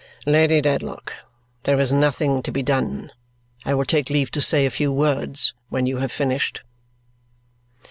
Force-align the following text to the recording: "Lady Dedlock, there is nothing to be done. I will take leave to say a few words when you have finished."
"Lady 0.25 0.61
Dedlock, 0.61 1.13
there 1.61 1.79
is 1.79 1.93
nothing 1.93 2.41
to 2.41 2.51
be 2.51 2.63
done. 2.63 3.11
I 3.65 3.75
will 3.75 3.85
take 3.85 4.09
leave 4.09 4.31
to 4.31 4.41
say 4.41 4.65
a 4.65 4.71
few 4.71 4.91
words 4.91 5.53
when 5.69 5.85
you 5.85 5.97
have 5.97 6.11
finished." 6.11 6.63